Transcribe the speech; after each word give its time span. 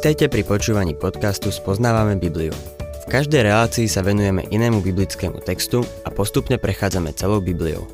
Vítajte 0.00 0.32
pri 0.32 0.48
počúvaní 0.48 0.96
podcastu 0.96 1.52
Spoznávame 1.52 2.16
Bibliu. 2.16 2.56
V 3.04 3.06
každej 3.12 3.44
relácii 3.44 3.84
sa 3.84 4.00
venujeme 4.00 4.48
inému 4.48 4.80
biblickému 4.80 5.44
textu 5.44 5.84
a 5.84 6.08
postupne 6.08 6.56
prechádzame 6.56 7.12
celou 7.12 7.44
Bibliou. 7.44 7.84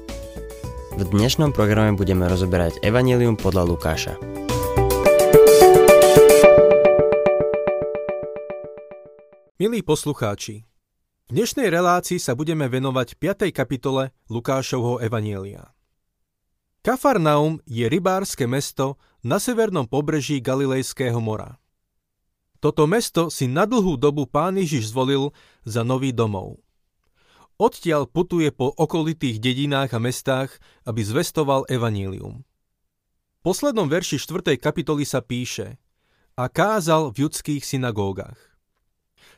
V 0.95 1.03
dnešnom 1.03 1.51
programe 1.51 1.99
budeme 1.99 2.31
rozoberať 2.31 2.79
Evangelium 2.87 3.35
podľa 3.35 3.67
Lukáša. 3.67 4.15
Milí 9.59 9.83
poslucháči, 9.83 10.63
v 11.27 11.31
dnešnej 11.35 11.67
relácii 11.75 12.23
sa 12.23 12.38
budeme 12.38 12.71
venovať 12.71 13.19
5. 13.19 13.51
kapitole 13.51 14.15
Lukášovho 14.31 15.03
Evanielia. 15.03 15.75
Kafarnaum 16.87 17.59
je 17.66 17.91
rybárske 17.91 18.47
mesto 18.47 18.95
na 19.27 19.43
severnom 19.43 19.91
pobreží 19.91 20.38
Galilejského 20.38 21.19
mora. 21.19 21.59
Toto 22.66 22.91
mesto 22.91 23.30
si 23.30 23.47
na 23.47 23.62
dlhú 23.62 23.95
dobu 23.95 24.27
pán 24.27 24.59
Ježiš 24.59 24.91
zvolil 24.91 25.30
za 25.62 25.87
nový 25.87 26.11
domov. 26.11 26.59
Odtiaľ 27.62 28.11
putuje 28.11 28.51
po 28.51 28.74
okolitých 28.74 29.38
dedinách 29.38 29.95
a 29.95 30.02
mestách, 30.02 30.59
aby 30.83 30.98
zvestoval 30.98 31.71
evanílium. 31.71 32.43
V 32.43 33.41
poslednom 33.47 33.87
verši 33.87 34.19
4. 34.19 34.59
kapitoly 34.59 35.07
sa 35.07 35.23
píše 35.23 35.79
a 36.34 36.51
kázal 36.51 37.15
v 37.15 37.30
judských 37.30 37.62
synagógach. 37.62 38.59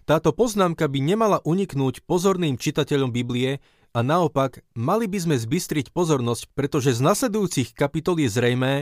Táto 0.08 0.33
poznámka 0.33 0.88
by 0.88 0.97
nemala 0.97 1.45
uniknúť 1.45 2.08
pozorným 2.08 2.56
čitateľom 2.56 3.12
Biblie, 3.12 3.60
a 3.97 4.05
naopak, 4.05 4.60
mali 4.77 5.08
by 5.08 5.19
sme 5.20 5.36
zbystriť 5.41 5.97
pozornosť, 5.97 6.52
pretože 6.52 6.92
z 6.92 7.00
nasledujúcich 7.00 7.72
kapitol 7.72 8.20
je 8.20 8.28
zrejmé, 8.28 8.74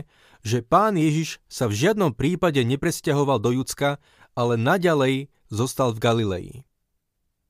že 0.43 0.67
pán 0.67 0.99
Ježiš 0.99 1.39
sa 1.47 1.71
v 1.71 1.79
žiadnom 1.79 2.11
prípade 2.11 2.59
nepresťahoval 2.67 3.39
do 3.39 3.55
Judska, 3.55 4.03
ale 4.37 4.61
naďalej 4.61 5.33
zostal 5.49 5.97
v 5.97 6.03
Galilei. 6.05 6.49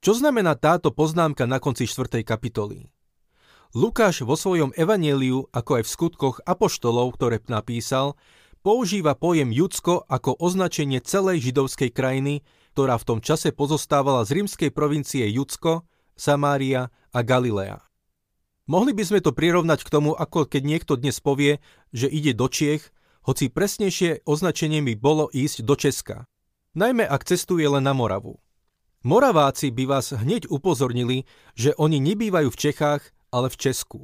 Čo 0.00 0.14
znamená 0.14 0.54
táto 0.54 0.94
poznámka 0.94 1.44
na 1.50 1.58
konci 1.58 1.90
4. 1.90 2.22
kapitoly? 2.22 2.86
Lukáš 3.74 4.22
vo 4.22 4.38
svojom 4.38 4.70
evaneliu, 4.78 5.50
ako 5.50 5.82
aj 5.82 5.84
v 5.84 5.92
skutkoch 5.92 6.36
apoštolov, 6.46 7.18
ktoré 7.18 7.42
napísal, 7.50 8.14
používa 8.62 9.18
pojem 9.18 9.50
Judsko 9.50 10.06
ako 10.06 10.38
označenie 10.38 11.02
celej 11.02 11.50
židovskej 11.50 11.90
krajiny, 11.90 12.46
ktorá 12.72 12.96
v 12.96 13.08
tom 13.08 13.18
čase 13.18 13.50
pozostávala 13.50 14.22
z 14.22 14.40
rímskej 14.40 14.70
provincie 14.70 15.26
Judsko, 15.28 15.84
Samária 16.14 16.94
a 17.10 17.20
Galilea. 17.26 17.82
Mohli 18.66 18.92
by 18.98 19.04
sme 19.06 19.20
to 19.22 19.30
prirovnať 19.30 19.86
k 19.86 19.92
tomu, 19.92 20.14
ako 20.14 20.46
keď 20.46 20.62
niekto 20.66 20.94
dnes 20.98 21.22
povie, 21.22 21.62
že 21.94 22.10
ide 22.10 22.34
do 22.34 22.50
Čiech, 22.50 22.90
hoci 23.26 23.50
presnejšie 23.50 24.26
označenie 24.26 24.82
by 24.86 24.94
bolo 24.98 25.26
ísť 25.34 25.66
do 25.66 25.74
Česka. 25.74 26.30
Najmä 26.76 27.08
ak 27.08 27.24
cestuje 27.24 27.64
len 27.64 27.88
na 27.88 27.96
Moravu. 27.96 28.36
Moraváci 29.00 29.72
by 29.72 29.96
vás 29.96 30.12
hneď 30.12 30.52
upozornili, 30.52 31.24
že 31.56 31.72
oni 31.80 31.96
nebývajú 32.04 32.52
v 32.52 32.60
Čechách, 32.68 33.00
ale 33.32 33.48
v 33.48 33.56
Česku. 33.56 34.00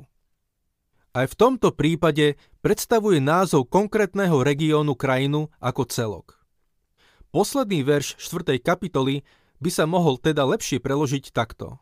Aj 1.12 1.28
v 1.28 1.36
tomto 1.36 1.76
prípade 1.76 2.40
predstavuje 2.64 3.20
názov 3.20 3.68
konkrétneho 3.68 4.40
regiónu 4.40 4.96
krajinu 4.96 5.52
ako 5.60 5.84
celok. 5.84 6.40
Posledný 7.28 7.84
verš 7.84 8.16
4. 8.16 8.56
kapitoly 8.64 9.20
by 9.60 9.68
sa 9.68 9.84
mohol 9.84 10.16
teda 10.16 10.48
lepšie 10.48 10.80
preložiť 10.80 11.28
takto 11.28 11.76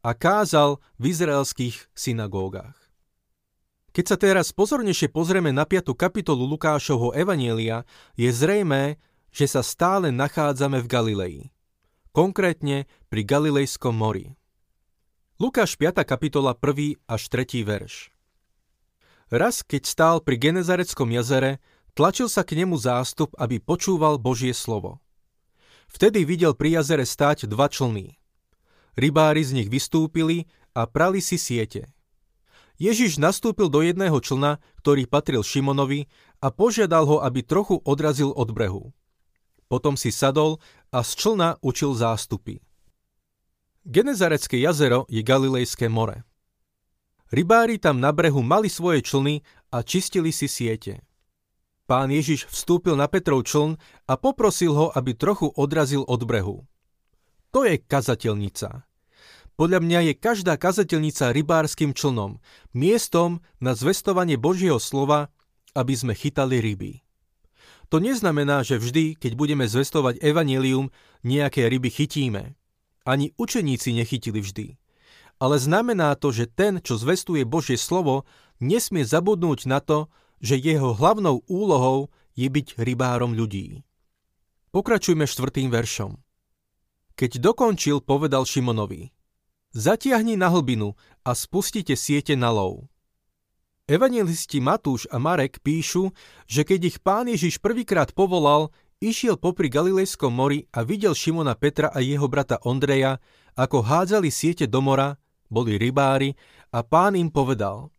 a 0.00 0.10
kázal 0.16 0.80
v 0.96 1.12
izraelských 1.12 1.92
synagógach. 1.92 2.76
Keď 3.92 4.04
sa 4.08 4.16
teraz 4.16 4.56
pozornejšie 4.56 5.12
pozrieme 5.12 5.52
na 5.52 5.68
5. 5.68 5.92
kapitolu 5.92 6.48
Lukášovho 6.48 7.12
Evanielia, 7.12 7.84
je 8.16 8.32
zrejmé, 8.32 8.96
že 9.34 9.50
sa 9.50 9.66
stále 9.66 10.14
nachádzame 10.14 10.78
v 10.78 10.86
Galilei. 10.86 11.36
Konkrétne 12.14 12.86
pri 13.10 13.26
Galilejskom 13.26 13.90
mori. 13.90 14.38
Lukáš 15.42 15.74
5. 15.74 16.06
kapitola 16.06 16.54
1. 16.54 17.02
až 17.10 17.22
3. 17.26 17.66
verš. 17.66 18.14
Raz, 19.34 19.66
keď 19.66 19.82
stál 19.82 20.16
pri 20.22 20.38
Genezareckom 20.38 21.10
jazere, 21.10 21.58
tlačil 21.98 22.30
sa 22.30 22.46
k 22.46 22.62
nemu 22.62 22.78
zástup, 22.78 23.34
aby 23.34 23.58
počúval 23.58 24.22
Božie 24.22 24.54
slovo. 24.54 25.02
Vtedy 25.90 26.22
videl 26.22 26.54
pri 26.54 26.78
jazere 26.78 27.02
stáť 27.02 27.50
dva 27.50 27.66
člny– 27.66 28.14
Rybári 28.94 29.42
z 29.42 29.58
nich 29.58 29.68
vystúpili 29.68 30.46
a 30.70 30.86
prali 30.86 31.18
si 31.18 31.34
siete. 31.34 31.90
Ježiš 32.78 33.18
nastúpil 33.18 33.70
do 33.70 33.82
jedného 33.82 34.18
člna, 34.18 34.62
ktorý 34.82 35.06
patril 35.06 35.42
Šimonovi 35.42 36.10
a 36.42 36.50
požiadal 36.50 37.06
ho, 37.06 37.16
aby 37.22 37.42
trochu 37.42 37.78
odrazil 37.82 38.34
od 38.34 38.50
brehu. 38.50 38.94
Potom 39.68 39.96
si 39.96 40.12
sadol 40.12 40.60
a 40.92 41.00
z 41.00 41.10
člna 41.16 41.58
učil 41.60 41.96
zástupy. 41.96 42.60
Genezarecké 43.84 44.56
jazero 44.64 45.04
je 45.12 45.20
Galilejské 45.20 45.92
more. 45.92 46.24
Rybári 47.28 47.76
tam 47.76 48.00
na 48.00 48.16
brehu 48.16 48.40
mali 48.40 48.72
svoje 48.72 49.04
člny 49.04 49.44
a 49.68 49.84
čistili 49.84 50.32
si 50.32 50.48
siete. 50.48 51.04
Pán 51.84 52.08
Ježiš 52.08 52.48
vstúpil 52.48 52.96
na 52.96 53.12
Petrov 53.12 53.44
čln 53.44 53.76
a 54.08 54.16
poprosil 54.16 54.72
ho, 54.72 54.86
aby 54.96 55.12
trochu 55.12 55.52
odrazil 55.52 56.00
od 56.08 56.24
brehu. 56.24 56.64
To 57.52 57.68
je 57.68 57.76
kazateľnica. 57.76 58.88
Podľa 59.54 59.80
mňa 59.84 60.00
je 60.10 60.14
každá 60.16 60.56
kazateľnica 60.56 61.36
rybárskym 61.36 61.92
člnom, 61.92 62.40
miestom 62.72 63.44
na 63.60 63.76
zvestovanie 63.76 64.40
Božieho 64.40 64.80
slova, 64.80 65.28
aby 65.76 65.92
sme 65.92 66.16
chytali 66.16 66.64
ryby. 66.64 67.03
To 67.92 68.00
neznamená, 68.00 68.64
že 68.64 68.80
vždy, 68.80 69.18
keď 69.18 69.32
budeme 69.36 69.64
zvestovať 69.68 70.20
evanelium, 70.24 70.88
nejaké 71.22 71.68
ryby 71.68 71.90
chytíme. 71.92 72.56
Ani 73.04 73.36
učeníci 73.36 73.92
nechytili 73.92 74.40
vždy. 74.40 74.66
Ale 75.42 75.60
znamená 75.60 76.14
to, 76.16 76.32
že 76.32 76.48
ten, 76.48 76.80
čo 76.80 76.96
zvestuje 76.96 77.44
Božie 77.44 77.76
slovo, 77.76 78.24
nesmie 78.62 79.04
zabudnúť 79.04 79.68
na 79.68 79.82
to, 79.84 80.08
že 80.40 80.60
jeho 80.60 80.96
hlavnou 80.96 81.44
úlohou 81.50 82.08
je 82.32 82.48
byť 82.48 82.80
rybárom 82.80 83.36
ľudí. 83.36 83.84
Pokračujme 84.74 85.26
štvrtým 85.28 85.70
veršom. 85.70 86.18
Keď 87.14 87.38
dokončil, 87.38 88.02
povedal 88.02 88.42
Šimonovi, 88.42 89.14
zatiahni 89.70 90.34
na 90.34 90.50
hlbinu 90.50 90.98
a 91.22 91.30
spustite 91.38 91.94
siete 91.94 92.34
na 92.34 92.50
lov. 92.50 92.90
Evangelisti 93.84 94.64
Matúš 94.64 95.04
a 95.12 95.20
Marek 95.20 95.60
píšu, 95.60 96.08
že 96.48 96.64
keď 96.64 96.80
ich 96.88 96.98
pán 97.04 97.28
Ježiš 97.28 97.60
prvýkrát 97.60 98.16
povolal, 98.16 98.72
išiel 98.96 99.36
popri 99.36 99.68
Galilejskom 99.68 100.32
mori 100.32 100.64
a 100.72 100.80
videl 100.88 101.12
Šimona 101.12 101.52
Petra 101.52 101.92
a 101.92 102.00
jeho 102.00 102.24
brata 102.24 102.56
Ondreja, 102.64 103.20
ako 103.52 103.84
hádzali 103.84 104.32
siete 104.32 104.64
do 104.64 104.80
mora, 104.80 105.20
boli 105.52 105.76
rybári 105.76 106.32
a 106.72 106.80
pán 106.80 107.12
im 107.12 107.28
povedal, 107.28 107.92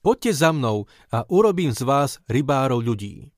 poďte 0.00 0.40
za 0.40 0.56
mnou 0.56 0.88
a 1.12 1.28
urobím 1.28 1.68
z 1.76 1.84
vás 1.84 2.16
rybárov 2.32 2.80
ľudí. 2.80 3.28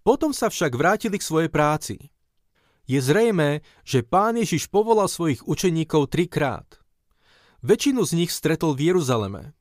Potom 0.00 0.32
sa 0.32 0.48
však 0.48 0.72
vrátili 0.72 1.20
k 1.20 1.28
svojej 1.28 1.52
práci. 1.52 2.08
Je 2.88 3.04
zrejmé, 3.04 3.60
že 3.84 4.00
pán 4.00 4.40
Ježiš 4.40 4.72
povolal 4.72 5.12
svojich 5.12 5.44
učeníkov 5.44 6.08
trikrát. 6.08 6.80
Väčšinu 7.60 8.00
z 8.08 8.12
nich 8.16 8.32
stretol 8.32 8.72
v 8.72 8.96
Jeruzaleme. 8.96 9.52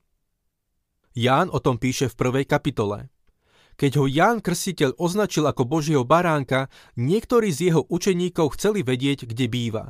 Ján 1.12 1.52
o 1.52 1.60
tom 1.60 1.76
píše 1.76 2.08
v 2.08 2.16
prvej 2.16 2.46
kapitole. 2.48 3.12
Keď 3.76 3.92
ho 4.00 4.06
Ján 4.08 4.40
Krstiteľ 4.40 4.96
označil 4.96 5.44
ako 5.44 5.68
Božieho 5.68 6.04
baránka, 6.08 6.72
niektorí 6.96 7.52
z 7.52 7.72
jeho 7.72 7.82
učeníkov 7.90 8.56
chceli 8.56 8.86
vedieť, 8.86 9.28
kde 9.28 9.46
býva. 9.52 9.86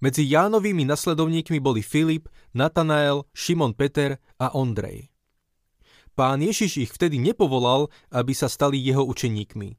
Medzi 0.00 0.24
Jánovými 0.24 0.88
nasledovníkmi 0.88 1.60
boli 1.60 1.84
Filip, 1.84 2.28
Natanael, 2.56 3.28
Šimon 3.36 3.76
Peter 3.76 4.16
a 4.40 4.48
Ondrej. 4.56 5.12
Pán 6.16 6.40
Ježiš 6.40 6.88
ich 6.88 6.92
vtedy 6.92 7.20
nepovolal, 7.20 7.88
aby 8.12 8.32
sa 8.36 8.48
stali 8.48 8.80
jeho 8.80 9.04
učeníkmi. 9.04 9.70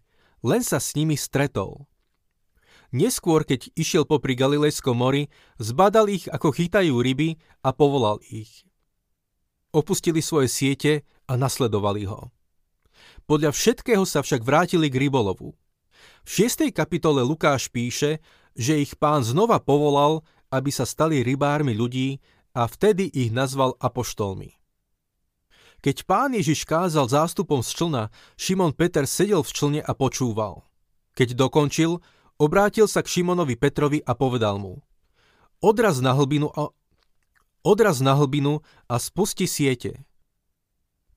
Len 0.42 0.62
sa 0.65 0.81
s 0.81 0.98
nimi 0.98 1.18
stretol. 1.18 1.86
Neskôr, 2.92 3.45
keď 3.45 3.69
išiel 3.77 4.10
popri 4.10 4.33
Galilejskom 4.33 4.98
mori, 4.98 5.30
zbadal 5.62 6.10
ich, 6.10 6.25
ako 6.27 6.50
chytajú 6.50 6.98
ryby 6.98 7.38
a 7.62 7.71
povolal 7.71 8.18
ich. 8.25 8.65
Opustili 9.71 10.19
svoje 10.19 10.51
siete 10.51 11.07
a 11.27 11.39
nasledovali 11.39 12.03
ho. 12.07 12.31
Podľa 13.25 13.56
všetkého 13.56 14.03
sa 14.03 14.19
však 14.19 14.44
vrátili 14.44 14.91
k 14.91 15.07
rybolovu. 15.07 15.56
V 16.27 16.29
6. 16.29 16.69
kapitole 16.75 17.23
Lukáš 17.23 17.71
píše, 17.71 18.19
že 18.53 18.77
ich 18.77 19.00
pán 19.00 19.23
znova 19.23 19.63
povolal, 19.63 20.27
aby 20.51 20.69
sa 20.69 20.83
stali 20.83 21.23
rybármi 21.23 21.71
ľudí 21.71 22.19
a 22.51 22.68
vtedy 22.68 23.07
ich 23.07 23.31
nazval 23.31 23.79
apoštolmi. 23.79 24.59
Keď 25.81 26.06
pán 26.06 26.35
Ježiš 26.35 26.67
kázal 26.67 27.09
zástupom 27.09 27.63
z 27.65 27.74
člna, 27.74 28.03
Šimon 28.38 28.75
Peter 28.75 29.07
sedel 29.07 29.41
v 29.41 29.51
člne 29.56 29.81
a 29.81 29.91
počúval. 29.97 30.67
Keď 31.15 31.33
dokončil, 31.33 31.97
Obrátil 32.41 32.89
sa 32.89 33.06
k 33.06 33.21
Šimonovi 33.21 33.53
Petrovi 33.53 34.01
a 34.01 34.17
povedal 34.17 34.57
mu 34.57 34.81
Odraz 35.62 36.01
na 36.01 36.17
hlbinu 36.17 36.50
odraz 37.62 38.02
na 38.02 38.18
hlbinu 38.18 38.62
a 38.90 38.98
spusti 38.98 39.46
siete. 39.50 40.06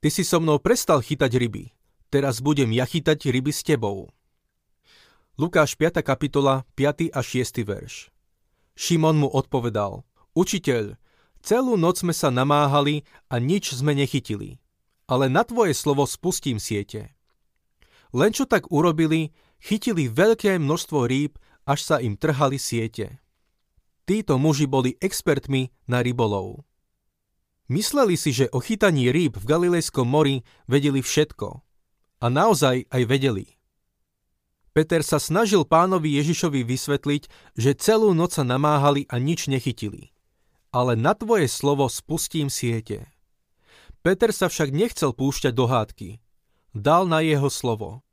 Ty 0.00 0.08
si 0.12 0.22
so 0.24 0.40
mnou 0.40 0.60
prestal 0.60 1.00
chytať 1.00 1.32
ryby, 1.40 1.72
teraz 2.12 2.44
budem 2.44 2.72
ja 2.72 2.84
chytať 2.84 3.28
ryby 3.32 3.52
s 3.52 3.64
tebou. 3.64 4.12
Lukáš 5.40 5.74
5. 5.74 6.04
kapitola 6.04 6.68
5. 6.76 7.10
a 7.10 7.20
6. 7.20 7.64
verš. 7.66 8.12
Šimon 8.76 9.18
mu 9.18 9.28
odpovedal, 9.30 10.04
Učiteľ, 10.34 10.98
celú 11.46 11.78
noc 11.78 12.02
sme 12.02 12.10
sa 12.10 12.26
namáhali 12.26 13.06
a 13.30 13.38
nič 13.38 13.70
sme 13.70 13.94
nechytili, 13.94 14.58
ale 15.06 15.30
na 15.30 15.46
tvoje 15.46 15.78
slovo 15.78 16.10
spustím 16.10 16.58
siete. 16.58 17.14
Len 18.10 18.34
čo 18.34 18.42
tak 18.42 18.66
urobili, 18.74 19.30
chytili 19.62 20.10
veľké 20.10 20.58
množstvo 20.58 21.06
rýb, 21.06 21.38
až 21.62 21.86
sa 21.86 21.96
im 22.02 22.18
trhali 22.18 22.58
siete. 22.58 23.22
Títo 24.04 24.36
muži 24.36 24.68
boli 24.68 25.00
expertmi 25.00 25.72
na 25.88 26.04
rybolov. 26.04 26.60
Mysleli 27.72 28.20
si, 28.20 28.36
že 28.36 28.52
o 28.52 28.60
chytaní 28.60 29.08
rýb 29.08 29.40
v 29.40 29.48
Galilejskom 29.48 30.04
mori 30.04 30.44
vedeli 30.68 31.00
všetko. 31.00 31.64
A 32.20 32.26
naozaj 32.28 32.84
aj 32.92 33.02
vedeli. 33.08 33.56
Peter 34.76 35.00
sa 35.00 35.16
snažil 35.16 35.64
pánovi 35.64 36.20
Ježišovi 36.20 36.66
vysvetliť, 36.68 37.22
že 37.56 37.78
celú 37.80 38.12
noc 38.12 38.36
sa 38.36 38.44
namáhali 38.44 39.08
a 39.08 39.16
nič 39.16 39.48
nechytili. 39.48 40.12
Ale 40.74 40.98
na 40.98 41.16
tvoje 41.16 41.48
slovo 41.48 41.88
spustím 41.88 42.52
siete. 42.52 43.08
Peter 44.04 44.34
sa 44.36 44.52
však 44.52 44.68
nechcel 44.74 45.16
púšťať 45.16 45.52
do 45.56 45.64
hádky. 45.64 46.08
Dal 46.76 47.08
na 47.08 47.24
jeho 47.24 47.48
slovo. 47.48 48.04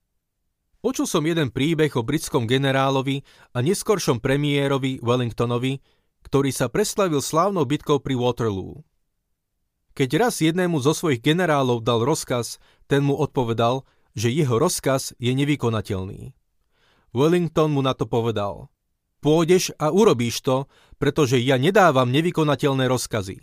Počul 0.81 1.05
som 1.05 1.21
jeden 1.21 1.53
príbeh 1.53 1.93
o 1.93 2.01
britskom 2.01 2.49
generálovi 2.49 3.21
a 3.53 3.61
neskoršom 3.61 4.17
premiérovi 4.17 4.97
Wellingtonovi, 5.05 5.77
ktorý 6.25 6.49
sa 6.49 6.73
preslavil 6.73 7.21
slávnou 7.21 7.69
bitkou 7.69 8.01
pri 8.01 8.17
Waterloo. 8.17 8.81
Keď 9.93 10.09
raz 10.17 10.41
jednému 10.41 10.81
zo 10.81 10.97
svojich 10.97 11.21
generálov 11.21 11.85
dal 11.85 12.01
rozkaz, 12.01 12.57
ten 12.89 13.05
mu 13.05 13.13
odpovedal, 13.13 13.85
že 14.17 14.33
jeho 14.33 14.57
rozkaz 14.57 15.13
je 15.21 15.29
nevykonateľný. 15.37 16.33
Wellington 17.13 17.69
mu 17.77 17.85
na 17.85 17.93
to 17.93 18.09
povedal. 18.09 18.73
Pôjdeš 19.21 19.77
a 19.77 19.93
urobíš 19.93 20.41
to, 20.41 20.65
pretože 20.97 21.37
ja 21.37 21.61
nedávam 21.61 22.09
nevykonateľné 22.09 22.89
rozkazy. 22.89 23.37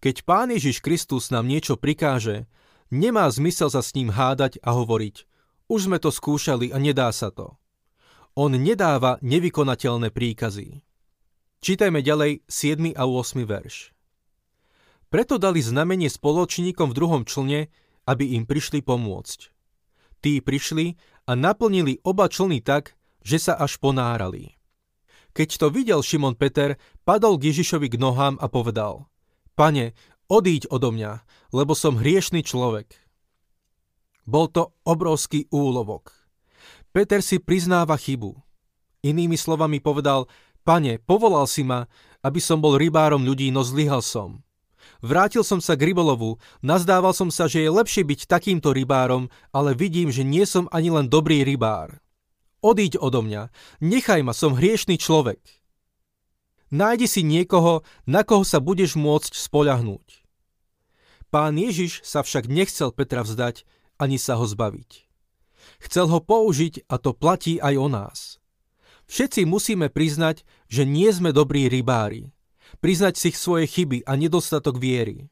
Keď 0.00 0.24
Pán 0.24 0.48
Ježiš 0.48 0.80
Kristus 0.80 1.28
nám 1.28 1.44
niečo 1.44 1.76
prikáže, 1.76 2.48
nemá 2.88 3.28
zmysel 3.28 3.68
sa 3.68 3.84
s 3.84 3.92
ním 3.92 4.08
hádať 4.08 4.56
a 4.64 4.72
hovoriť, 4.72 5.28
už 5.70 5.86
sme 5.86 6.02
to 6.02 6.10
skúšali 6.10 6.74
a 6.74 6.82
nedá 6.82 7.14
sa 7.14 7.30
to. 7.30 7.54
On 8.34 8.50
nedáva 8.50 9.22
nevykonateľné 9.22 10.10
príkazy. 10.10 10.82
Čítajme 11.62 12.02
ďalej 12.02 12.42
7. 12.50 12.98
a 12.98 13.06
8. 13.06 13.46
verš. 13.46 13.94
Preto 15.10 15.38
dali 15.38 15.62
znamenie 15.62 16.10
spoločníkom 16.10 16.90
v 16.90 16.96
druhom 16.98 17.22
člne, 17.22 17.70
aby 18.06 18.34
im 18.34 18.46
prišli 18.46 18.82
pomôcť. 18.82 19.50
Tí 20.22 20.42
prišli 20.42 20.98
a 21.26 21.38
naplnili 21.38 22.02
oba 22.02 22.26
člny 22.26 22.62
tak, 22.62 22.98
že 23.22 23.38
sa 23.38 23.54
až 23.54 23.78
ponárali. 23.78 24.58
Keď 25.30 25.48
to 25.62 25.66
videl 25.70 26.02
Šimon 26.02 26.34
Peter, 26.34 26.74
padol 27.06 27.38
k 27.38 27.54
Ježišovi 27.54 27.94
k 27.94 28.00
nohám 28.00 28.38
a 28.42 28.50
povedal 28.50 29.06
Pane, 29.54 29.94
odíď 30.26 30.70
odo 30.70 30.90
mňa, 30.90 31.22
lebo 31.54 31.74
som 31.74 31.98
hriešný 31.98 32.42
človek. 32.42 32.90
Bol 34.30 34.46
to 34.46 34.70
obrovský 34.86 35.50
úlovok. 35.50 36.14
Peter 36.94 37.18
si 37.18 37.42
priznáva 37.42 37.98
chybu. 37.98 38.38
Inými 39.02 39.34
slovami 39.34 39.82
povedal, 39.82 40.30
pane, 40.62 41.02
povolal 41.02 41.50
si 41.50 41.66
ma, 41.66 41.90
aby 42.22 42.38
som 42.38 42.62
bol 42.62 42.78
rybárom 42.78 43.26
ľudí, 43.26 43.50
no 43.50 43.66
zlyhal 43.66 44.06
som. 44.06 44.46
Vrátil 45.02 45.42
som 45.42 45.58
sa 45.58 45.74
k 45.74 45.90
rybolovu, 45.90 46.38
nazdával 46.62 47.10
som 47.10 47.26
sa, 47.32 47.50
že 47.50 47.66
je 47.66 47.74
lepšie 47.74 48.06
byť 48.06 48.30
takýmto 48.30 48.70
rybárom, 48.70 49.32
ale 49.50 49.74
vidím, 49.74 50.14
že 50.14 50.22
nie 50.22 50.46
som 50.46 50.70
ani 50.70 50.94
len 50.94 51.10
dobrý 51.10 51.42
rybár. 51.42 51.98
Odíď 52.62 53.02
odo 53.02 53.26
mňa, 53.26 53.50
nechaj 53.82 54.20
ma, 54.22 54.30
som 54.36 54.54
hriešný 54.54 55.00
človek. 55.00 55.40
Nájdi 56.70 57.10
si 57.10 57.26
niekoho, 57.26 57.82
na 58.06 58.22
koho 58.22 58.46
sa 58.46 58.62
budeš 58.62 58.94
môcť 58.94 59.34
spoľahnúť. 59.34 60.22
Pán 61.34 61.58
Ježiš 61.58 62.04
sa 62.06 62.22
však 62.22 62.46
nechcel 62.46 62.94
Petra 62.94 63.26
vzdať, 63.26 63.64
ani 64.00 64.16
sa 64.16 64.40
ho 64.40 64.48
zbaviť. 64.48 65.04
Chcel 65.84 66.08
ho 66.08 66.24
použiť 66.24 66.88
a 66.88 66.96
to 66.96 67.12
platí 67.12 67.60
aj 67.60 67.74
o 67.76 67.88
nás. 67.92 68.18
Všetci 69.06 69.44
musíme 69.44 69.92
priznať, 69.92 70.42
že 70.72 70.88
nie 70.88 71.12
sme 71.12 71.36
dobrí 71.36 71.68
rybári 71.68 72.32
priznať 72.78 73.18
si 73.18 73.34
svoje 73.34 73.66
chyby 73.66 74.06
a 74.06 74.14
nedostatok 74.14 74.78
viery. 74.78 75.26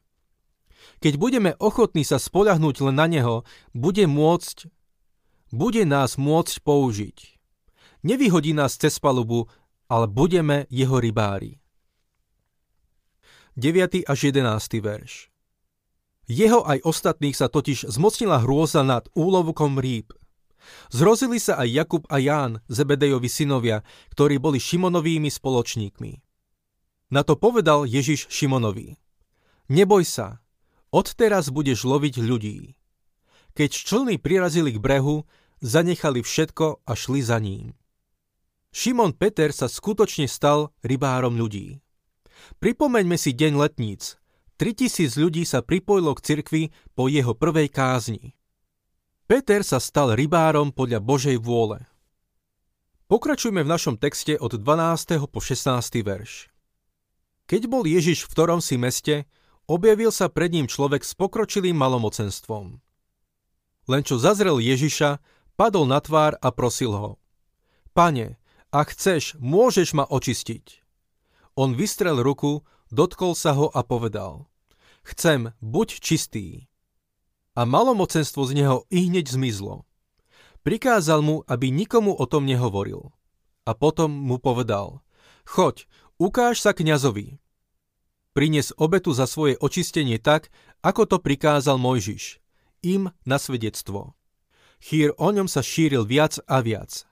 Keď 0.99 1.15
budeme 1.15 1.55
ochotní 1.63 2.03
sa 2.03 2.19
spoľahnúť 2.19 2.83
len 2.83 2.95
na 2.99 3.07
Neho, 3.07 3.47
bude 3.71 4.03
môcť, 4.03 4.67
bude 5.55 5.87
nás 5.87 6.19
môcť 6.19 6.59
použiť. 6.59 7.17
Nevyhodí 8.03 8.51
nás 8.51 8.75
cez 8.75 8.99
palubu, 8.99 9.47
ale 9.87 10.11
budeme 10.11 10.67
jeho 10.67 10.99
rybári. 10.99 11.63
9. 13.55 14.03
až 14.07 14.19
11. 14.31 14.83
verš 14.83 15.28
Jeho 16.29 16.61
aj 16.61 16.85
ostatných 16.85 17.33
sa 17.33 17.49
totiž 17.49 17.89
zmocnila 17.89 18.45
hrôza 18.45 18.85
nad 18.85 19.09
úlovkom 19.17 19.81
rýb. 19.81 20.13
Zrozili 20.93 21.41
sa 21.41 21.57
aj 21.57 21.73
Jakub 21.73 22.03
a 22.05 22.21
Ján, 22.21 22.61
Zebedejovi 22.69 23.25
synovia, 23.25 23.81
ktorí 24.13 24.37
boli 24.37 24.61
Šimonovými 24.61 25.33
spoločníkmi. 25.33 26.11
Na 27.09 27.25
to 27.25 27.33
povedal 27.33 27.89
Ježiš 27.89 28.29
Šimonovi. 28.29 29.01
Neboj 29.73 30.05
sa, 30.05 30.45
odteraz 30.93 31.49
budeš 31.49 31.89
loviť 31.89 32.21
ľudí. 32.21 32.77
Keď 33.57 33.71
člny 33.73 34.15
prirazili 34.21 34.77
k 34.77 34.77
brehu, 34.77 35.25
zanechali 35.65 36.21
všetko 36.21 36.85
a 36.85 36.91
šli 36.93 37.25
za 37.25 37.41
ním. 37.41 37.73
Šimon 38.69 39.17
Peter 39.17 39.49
sa 39.49 39.65
skutočne 39.65 40.29
stal 40.29 40.69
rybárom 40.85 41.33
ľudí. 41.33 41.81
Pripomeňme 42.61 43.17
si 43.17 43.33
deň 43.33 43.57
letníc. 43.57 44.18
3000 44.59 45.15
ľudí 45.15 45.47
sa 45.47 45.63
pripojilo 45.63 46.11
k 46.19 46.23
cirkvi 46.35 46.63
po 46.91 47.07
jeho 47.07 47.31
prvej 47.31 47.71
kázni. 47.71 48.35
Peter 49.23 49.63
sa 49.63 49.79
stal 49.79 50.19
rybárom 50.19 50.75
podľa 50.75 50.99
Božej 50.99 51.39
vôle. 51.39 51.87
Pokračujme 53.07 53.63
v 53.63 53.71
našom 53.71 53.95
texte 53.95 54.35
od 54.35 54.59
12. 54.59 55.31
po 55.31 55.39
16. 55.39 55.79
verš. 56.03 56.51
Keď 57.47 57.71
bol 57.71 57.87
Ježiš 57.87 58.27
v 58.27 58.31
ktorom 58.35 58.59
si 58.59 58.75
meste, 58.75 59.31
objavil 59.63 60.11
sa 60.11 60.27
pred 60.27 60.51
ním 60.51 60.67
človek 60.67 61.07
s 61.07 61.15
pokročilým 61.15 61.79
malomocenstvom. 61.79 62.83
Len 63.87 64.01
čo 64.03 64.19
zazrel 64.19 64.59
Ježiša, 64.59 65.23
padol 65.55 65.87
na 65.87 66.03
tvár 66.03 66.35
a 66.35 66.51
prosil 66.51 66.91
ho. 66.91 67.11
Pane, 67.95 68.35
ak 68.75 68.91
chceš, 68.91 69.39
môžeš 69.39 69.95
ma 69.95 70.03
očistiť. 70.03 70.83
On 71.55 71.71
vystrel 71.71 72.19
ruku, 72.19 72.67
dotkol 72.91 73.39
sa 73.39 73.55
ho 73.55 73.71
a 73.71 73.87
povedal. 73.87 74.48
Chcem, 75.09 75.57
buď 75.57 75.89
čistý. 76.05 76.69
A 77.57 77.65
malomocenstvo 77.65 78.45
z 78.45 78.61
neho 78.61 78.85
i 78.93 79.09
hneď 79.09 79.33
zmizlo. 79.33 79.89
Prikázal 80.61 81.25
mu, 81.25 81.41
aby 81.49 81.73
nikomu 81.73 82.13
o 82.13 82.25
tom 82.29 82.45
nehovoril. 82.45 83.09
A 83.65 83.73
potom 83.73 84.13
mu 84.13 84.37
povedal. 84.37 85.01
Choď, 85.49 85.89
Ukáž 86.19 86.59
sa 86.59 86.75
kňazovi. 86.75 87.39
Prines 88.35 88.75
obetu 88.75 89.15
za 89.15 89.23
svoje 89.23 89.55
očistenie 89.63 90.19
tak, 90.19 90.51
ako 90.83 91.07
to 91.07 91.17
prikázal 91.23 91.79
Mojžiš. 91.79 92.43
Im 92.83 93.15
na 93.23 93.39
svedectvo. 93.39 94.19
Chýr 94.83 95.15
o 95.15 95.31
ňom 95.31 95.47
sa 95.47 95.63
šíril 95.63 96.03
viac 96.03 96.43
a 96.43 96.59
viac. 96.59 97.07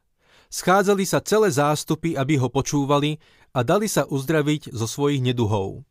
Schádzali 0.52 1.08
sa 1.08 1.24
celé 1.24 1.56
zástupy, 1.56 2.20
aby 2.20 2.36
ho 2.36 2.52
počúvali 2.52 3.24
a 3.56 3.64
dali 3.64 3.88
sa 3.88 4.04
uzdraviť 4.04 4.76
zo 4.76 4.86
svojich 4.92 5.24
neduhov. 5.24 5.88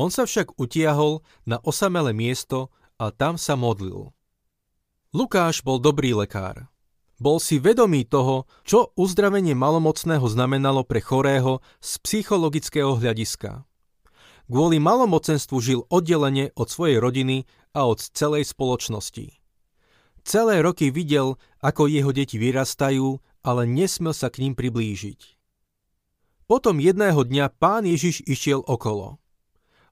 On 0.00 0.08
sa 0.08 0.24
však 0.24 0.56
utiahol 0.56 1.20
na 1.44 1.60
osamelé 1.60 2.16
miesto 2.16 2.72
a 2.96 3.12
tam 3.12 3.36
sa 3.36 3.52
modlil. 3.52 4.16
Lukáš 5.12 5.60
bol 5.60 5.76
dobrý 5.76 6.16
lekár. 6.16 6.72
Bol 7.20 7.36
si 7.36 7.60
vedomý 7.60 8.08
toho, 8.08 8.48
čo 8.64 8.96
uzdravenie 8.96 9.52
malomocného 9.52 10.24
znamenalo 10.24 10.88
pre 10.88 11.04
chorého 11.04 11.60
z 11.84 12.00
psychologického 12.00 12.96
hľadiska. 12.96 13.68
Kvôli 14.48 14.80
malomocenstvu 14.80 15.56
žil 15.60 15.80
oddelenie 15.92 16.48
od 16.56 16.72
svojej 16.72 16.96
rodiny 16.96 17.44
a 17.76 17.84
od 17.84 18.00
celej 18.00 18.48
spoločnosti. 18.56 19.36
Celé 20.24 20.64
roky 20.64 20.88
videl, 20.88 21.36
ako 21.60 21.92
jeho 21.92 22.08
deti 22.16 22.40
vyrastajú, 22.40 23.20
ale 23.44 23.68
nesmel 23.68 24.16
sa 24.16 24.32
k 24.32 24.48
ním 24.48 24.56
priblížiť. 24.56 25.36
Potom 26.48 26.80
jedného 26.80 27.20
dňa 27.20 27.52
pán 27.60 27.84
Ježiš 27.84 28.24
išiel 28.24 28.64
okolo. 28.64 29.20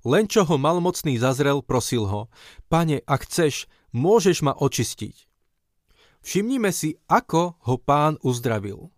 Len 0.07 0.31
čo 0.31 0.47
ho 0.47 0.57
malmocný 0.59 1.19
zazrel, 1.19 1.59
prosil 1.62 2.07
ho, 2.07 2.31
pane, 2.71 3.02
ak 3.02 3.26
chceš, 3.26 3.67
môžeš 3.90 4.47
ma 4.47 4.55
očistiť. 4.55 5.26
Všimnime 6.23 6.71
si, 6.71 6.99
ako 7.11 7.59
ho 7.59 7.75
pán 7.78 8.19
uzdravil. 8.23 8.95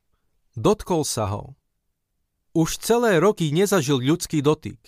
Dotkol 0.56 1.08
sa 1.08 1.30
ho. 1.32 1.56
Už 2.52 2.82
celé 2.82 3.22
roky 3.22 3.48
nezažil 3.54 4.02
ľudský 4.02 4.42
dotyk. 4.44 4.80